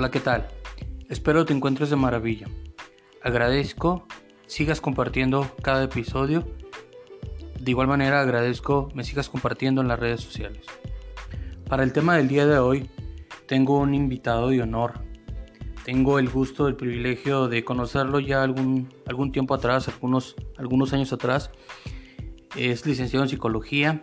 [0.00, 0.48] Hola, ¿qué tal?
[1.10, 2.46] Espero te encuentres de maravilla.
[3.22, 4.06] Agradezco
[4.46, 6.48] sigas compartiendo cada episodio.
[7.60, 10.64] De igual manera agradezco me sigas compartiendo en las redes sociales.
[11.68, 12.88] Para el tema del día de hoy
[13.44, 15.00] tengo un invitado de honor.
[15.84, 21.12] Tengo el gusto, el privilegio de conocerlo ya algún, algún tiempo atrás, algunos, algunos años
[21.12, 21.50] atrás.
[22.56, 24.00] Es licenciado en psicología,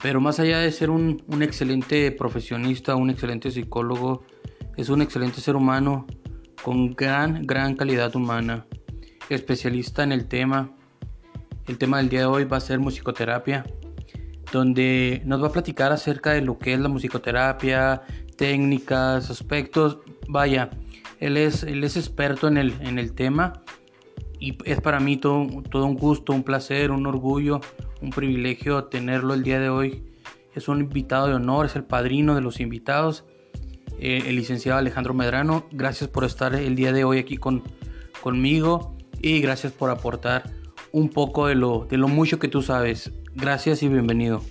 [0.00, 4.22] pero más allá de ser un, un excelente profesionista, un excelente psicólogo,
[4.76, 6.06] es un excelente ser humano
[6.62, 8.66] con gran, gran calidad humana,
[9.30, 10.70] especialista en el tema.
[11.66, 13.64] El tema del día de hoy va a ser musicoterapia,
[14.52, 18.02] donde nos va a platicar acerca de lo que es la musicoterapia,
[18.36, 19.98] técnicas, aspectos.
[20.28, 20.70] Vaya,
[21.20, 23.64] él es, él es experto en el, en el tema
[24.38, 27.60] y es para mí todo, todo un gusto, un placer, un orgullo,
[28.02, 30.04] un privilegio tenerlo el día de hoy.
[30.54, 33.24] Es un invitado de honor, es el padrino de los invitados
[33.98, 35.66] eh, el licenciado Alejandro Medrano.
[35.72, 37.62] Gracias por estar el día de hoy aquí con,
[38.20, 40.50] conmigo y gracias por aportar
[40.92, 43.12] un poco de lo, de lo mucho que tú sabes.
[43.34, 44.42] Gracias y bienvenido.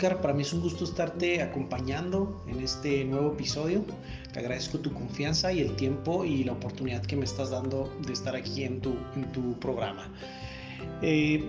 [0.00, 3.84] Oscar, para mí es un gusto estarte acompañando en este nuevo episodio.
[4.32, 8.14] Te agradezco tu confianza y el tiempo y la oportunidad que me estás dando de
[8.14, 10.10] estar aquí en tu, en tu programa.
[11.02, 11.44] Eh,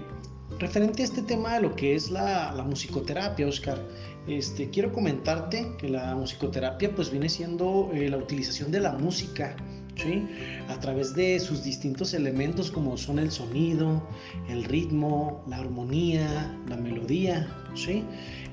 [0.60, 3.82] referente a este tema de lo que es la, la musicoterapia, Oscar,
[4.28, 9.56] este, quiero comentarte que la musicoterapia pues viene siendo eh, la utilización de la música
[10.02, 10.26] ¿Sí?
[10.68, 14.02] a través de sus distintos elementos como son el sonido,
[14.50, 18.04] el ritmo, la armonía, la melodía, ¿sí?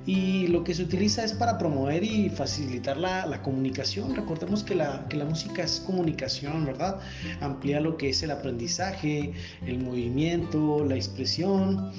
[0.09, 4.17] y lo que se utiliza es para promover y facilitar la, la comunicación.
[4.17, 6.99] Recordemos que la, que la, música es comunicación, ¿verdad?
[7.43, 9.35] Amplía lo que es el aprendizaje,
[9.67, 11.93] el movimiento, la expresión.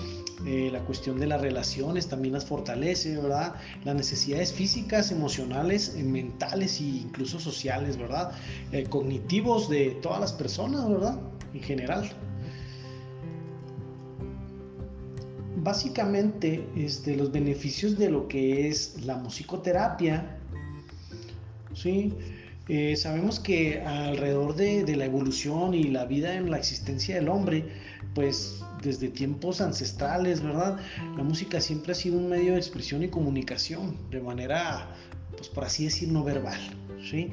[0.45, 3.55] Eh, la cuestión de las relaciones también las fortalece, ¿verdad?
[3.83, 8.31] Las necesidades físicas, emocionales, eh, mentales e incluso sociales, ¿verdad?
[8.71, 11.19] Eh, cognitivos de todas las personas, ¿verdad?
[11.53, 12.09] En general.
[15.61, 20.39] básicamente este, los beneficios de lo que es la musicoterapia,
[21.73, 22.13] ¿sí?
[22.95, 27.65] Sabemos que alrededor de, de, la evolución y la vida en la existencia del hombre,
[28.15, 30.79] pues desde tiempos ancestrales, ¿verdad?
[31.17, 34.89] La música siempre ha sido un medio de expresión y comunicación de manera,
[35.35, 36.59] pues por así decir, no verbal,
[37.09, 37.31] ¿sí?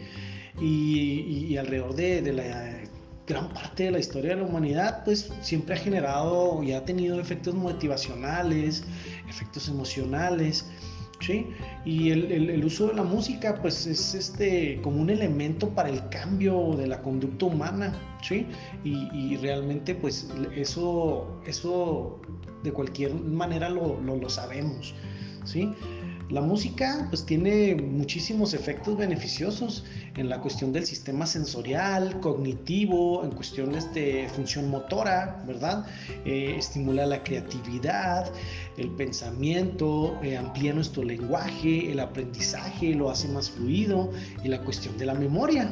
[0.60, 2.80] Y, y alrededor de, de la
[3.26, 7.20] gran parte de la historia de la humanidad, pues siempre ha generado y ha tenido
[7.20, 8.84] efectos motivacionales,
[9.28, 10.66] efectos emocionales,
[11.20, 11.46] ¿sí?
[11.84, 16.08] Y el, el, uso de la música, pues es este, como un elemento para el
[16.08, 18.46] cambio de la conducta humana, ¿sí?
[18.84, 22.20] Y, realmente, pues eso, eso
[22.62, 24.94] de cualquier manera lo, lo, lo sabemos,
[25.44, 25.72] ¿sí?
[26.28, 29.84] La música pues tiene muchísimos efectos beneficiosos
[30.16, 35.86] en la cuestión del sistema sensorial, cognitivo, en cuestiones de función motora, ¿verdad?
[36.24, 38.32] Eh, estimula la creatividad,
[38.76, 44.10] el pensamiento, eh, amplía nuestro lenguaje, el aprendizaje, lo hace más fluido
[44.42, 45.70] y la cuestión de la memoria,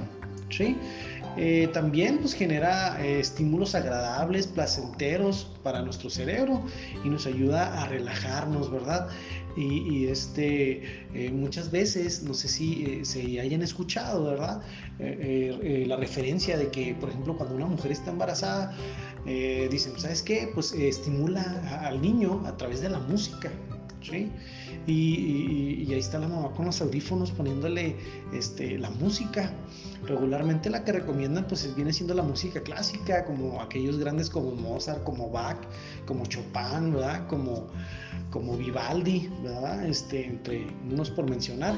[0.50, 0.76] ¿sí?
[1.36, 6.62] Eh, también pues, genera eh, estímulos agradables, placenteros para nuestro cerebro
[7.04, 9.08] y nos ayuda a relajarnos, ¿verdad?
[9.56, 14.62] Y, este, eh, muchas veces, no sé si se hayan escuchado, ¿verdad?
[14.98, 18.76] la referencia de que, por ejemplo, cuando una mujer está embarazada,
[19.24, 20.50] dicen, ¿sabes qué?
[20.52, 21.42] Pues estimula
[21.86, 23.52] al niño a través de la música,
[24.04, 24.30] ¿sí?
[24.86, 27.96] Y, ahí está la mamá con los audífonos poniéndole
[28.32, 29.52] este, la música.
[30.06, 35.02] Regularmente la que recomiendan pues viene siendo la música clásica, como aquellos grandes como Mozart,
[35.04, 35.56] como Bach,
[36.06, 37.26] como Chopin, ¿verdad?
[37.26, 37.68] Como,
[38.30, 39.86] como Vivaldi, ¿verdad?
[39.86, 41.74] Este, entre unos por mencionar,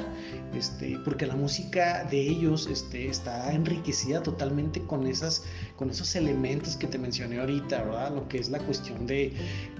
[0.53, 5.43] este, porque la música de ellos este, está enriquecida totalmente con, esas,
[5.77, 8.13] con esos elementos que te mencioné ahorita, ¿verdad?
[8.13, 9.31] Lo que es la cuestión de,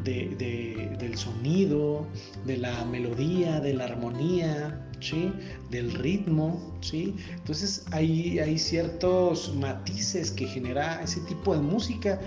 [0.05, 2.07] de del sonido,
[2.45, 5.31] de la melodía de la armonía, ¿sí?
[5.69, 6.77] del ritmo.
[6.81, 7.15] ¿sí?
[7.35, 12.19] Entonces hay, hay ciertos matices que genera ese tipo de música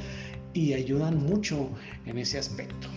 [0.53, 1.69] y ayudan mucho
[2.07, 2.89] en ese aspecto.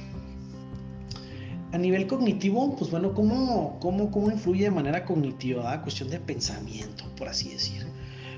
[1.71, 5.81] A nivel cognitivo, pues bueno, ¿cómo, cómo, cómo influye de manera cognitiva?
[5.81, 7.87] Cuestión de pensamiento, por así decir.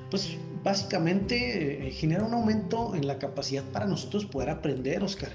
[0.10, 5.32] Pues básicamente eh, genera un aumento en la capacidad para nosotros poder aprender, Oscar.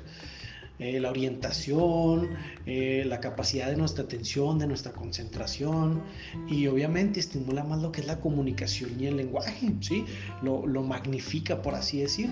[0.81, 2.31] Eh, la orientación,
[2.67, 6.03] eh, la capacidad de nuestra atención, de nuestra concentración
[6.49, 10.05] y obviamente estimula más lo que es la comunicación y el lenguaje, ¿sí?
[10.43, 12.31] Lo, lo magnifica, por así decir.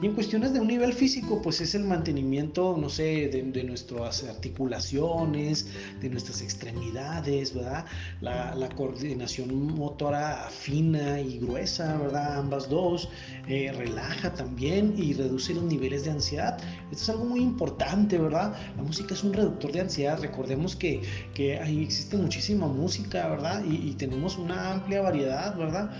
[0.00, 3.64] Y en cuestiones de un nivel físico, pues es el mantenimiento, no sé, de, de
[3.64, 5.66] nuestras articulaciones,
[6.00, 7.84] de nuestras extremidades, ¿verdad?
[8.20, 12.38] La, la, coordinación motora fina y gruesa, ¿verdad?
[12.38, 13.08] Ambas dos.
[13.48, 16.58] Eh, relaja también y reduce los niveles de ansiedad.
[16.90, 18.54] Esto es algo muy importante, ¿verdad?
[18.76, 20.18] La música es un reductor de ansiedad.
[20.20, 21.02] Recordemos que,
[21.34, 23.64] que ahí existe muchísima música, ¿verdad?
[23.64, 25.90] Y, tenemos una amplia variedad, ¿verdad?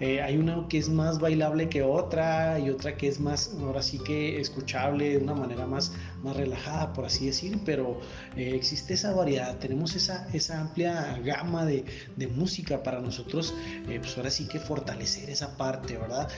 [0.00, 3.82] Eh, hay una que es más bailable que otra y otra que es más, ahora
[3.82, 5.92] sí que escuchable de una manera más,
[6.24, 8.00] más relajada, por así decir, pero
[8.36, 11.84] eh, existe esa variedad, tenemos esa, esa amplia gama de,
[12.16, 13.54] de música para nosotros,
[13.88, 16.28] eh, pues ahora sí que fortalecer esa parte, ¿verdad?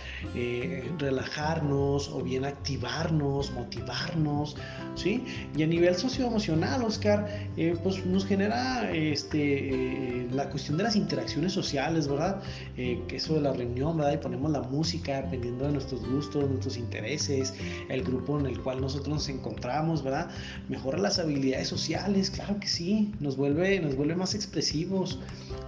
[0.98, 4.56] relajarnos o bien activarnos, motivarnos,
[4.94, 5.24] ¿sí?
[5.56, 7.48] Y a nivel socioemocional, Oscar,
[7.82, 12.42] pues nos genera este, la cuestión de las interacciones sociales, ¿verdad?
[12.74, 14.14] que eso de la reunión, ¿verdad?
[14.14, 17.54] Y ponemos la música dependiendo de nuestros gustos, nuestros intereses,
[17.88, 20.30] el grupo en el cual nosotros nos encontramos, ¿verdad?
[20.68, 25.18] Mejora las habilidades sociales, claro que sí, nos vuelve, nos vuelve más expresivos,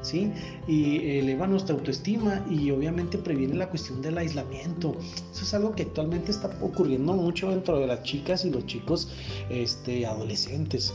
[0.03, 0.33] ¿sí?
[0.67, 4.97] Y eleva nuestra autoestima y obviamente previene la cuestión del aislamiento.
[5.33, 9.09] Eso es algo que actualmente está ocurriendo mucho dentro de las chicas y los chicos
[9.51, 10.93] este, adolescentes.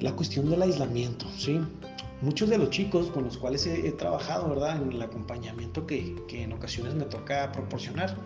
[0.00, 1.60] La cuestión del aislamiento, ¿sí?
[2.20, 4.82] muchos de los chicos con los cuales he, trabajado, ¿verdad?
[4.82, 8.16] En el acompañamiento que, que, en ocasiones me toca proporcionar.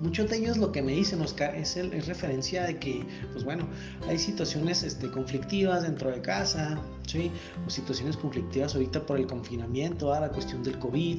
[0.00, 3.44] Muchos de ellos lo que me dicen, Oscar, es, el, es referencia de que, pues
[3.44, 3.68] bueno,
[4.08, 7.30] hay situaciones este, conflictivas dentro de casa, ¿sí?
[7.66, 11.18] O situaciones conflictivas ahorita por el confinamiento, a la cuestión del COVID.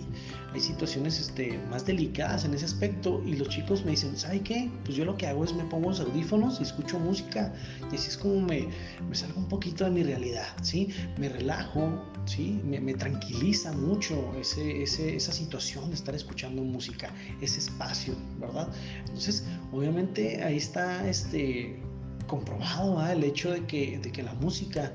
[0.53, 4.69] Hay situaciones este, más delicadas en ese aspecto y los chicos me dicen, ¿sabe qué?
[4.85, 7.53] Pues yo lo que hago es me pongo los audífonos y escucho música
[7.91, 8.67] y así es como me,
[9.09, 10.89] me salgo un poquito de mi realidad, ¿sí?
[11.17, 12.61] Me relajo, ¿sí?
[12.63, 18.69] Me, me tranquiliza mucho ese, ese, esa situación de estar escuchando música, ese espacio, ¿verdad?
[18.99, 21.81] Entonces, obviamente ahí está este
[22.27, 24.93] comprobado el hecho de que, de que la música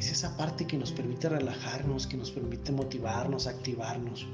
[0.00, 4.26] es esa parte que nos permite relajarnos, que nos permite motivarnos, activarnos.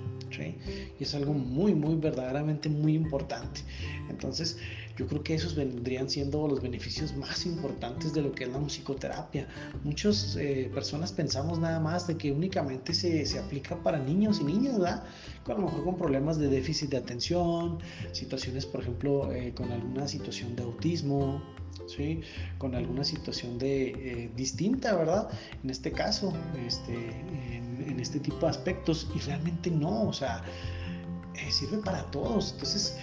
[0.99, 3.61] Y es algo muy, muy verdaderamente muy importante.
[4.09, 4.59] Entonces,
[4.97, 8.59] yo creo que esos vendrían siendo los beneficios más importantes de lo que es la
[8.59, 9.47] musicoterapia.
[9.85, 14.45] Muchas eh, personas pensamos nada más de que únicamente se, se, aplica para niños y
[14.45, 15.05] niñas, ¿verdad?
[15.45, 17.79] A lo mejor con problemas de déficit de atención,
[18.13, 21.43] situaciones, por ejemplo, eh, con alguna situación de autismo,
[21.87, 22.23] ¿sí?
[22.57, 25.29] Con alguna situación de, eh, distinta, ¿verdad?
[25.63, 26.33] En este caso,
[26.67, 30.43] este, en, en, este tipo de aspectos, y realmente no, o sea,
[31.51, 32.53] sirve para todos.
[32.53, 32.97] Entonces,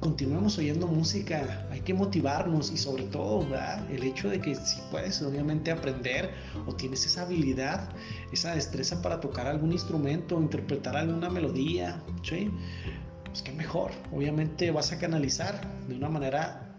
[0.00, 3.46] continuemos oyendo música, hay que motivarnos y sobre todo
[3.90, 6.30] el hecho de que si puedes obviamente aprender
[6.66, 7.90] o tienes esa habilidad,
[8.32, 12.50] esa destreza para tocar algún instrumento, interpretar alguna melodía, ¿sí?
[13.26, 16.76] pues qué mejor, obviamente vas a canalizar de una manera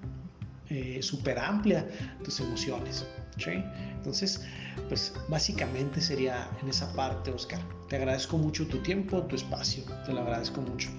[0.69, 1.87] eh, súper amplia
[2.23, 3.05] tus emociones.
[3.37, 3.63] ¿sí?
[3.95, 4.41] Entonces,
[4.89, 7.61] pues básicamente sería en esa parte, Oscar.
[7.87, 10.89] Te agradezco mucho tu tiempo, tu espacio, te lo agradezco mucho.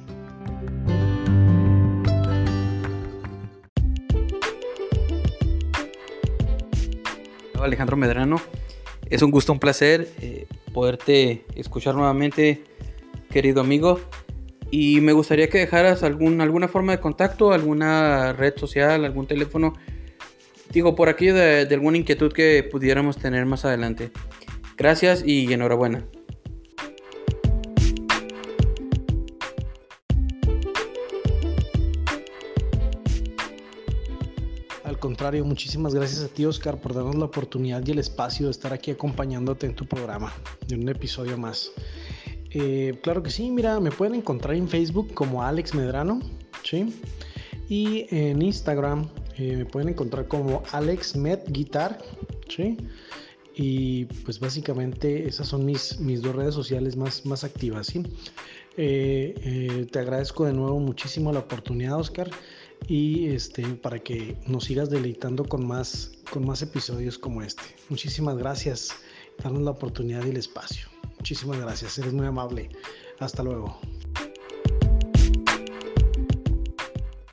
[7.63, 8.41] Alejandro Medrano.
[9.09, 12.65] Es un gusto, un placer eh, poderte escuchar nuevamente,
[13.31, 14.01] querido amigo.
[14.71, 19.75] Y me gustaría que dejaras algún, alguna forma de contacto, alguna red social, algún teléfono.
[20.71, 24.11] Digo, por aquí de, de alguna inquietud que pudiéramos tener más adelante.
[24.79, 26.05] Gracias y enhorabuena.
[35.45, 38.91] Muchísimas gracias a ti, Oscar, por darnos la oportunidad y el espacio de estar aquí
[38.91, 40.33] acompañándote en tu programa,
[40.69, 41.71] en un episodio más.
[42.51, 46.21] Eh, claro que sí, mira, me pueden encontrar en Facebook como Alex Medrano,
[46.65, 46.93] ¿sí?
[47.69, 51.99] Y en Instagram eh, me pueden encontrar como Alex Med Guitar,
[52.49, 52.77] ¿sí?
[53.55, 58.03] Y pues básicamente esas son mis, mis dos redes sociales más, más activas, ¿sí?
[58.77, 62.29] Eh, te agradezco de nuevo muchísimo la oportunidad, Oscar
[62.89, 67.63] y este, para que nos sigas deleitando con más, con más episodios como este.
[67.89, 68.91] Muchísimas gracias.
[69.43, 70.89] Darnos la oportunidad y el espacio.
[71.19, 71.99] Muchísimas gracias.
[71.99, 72.69] Eres muy amable.
[73.19, 73.79] Hasta luego.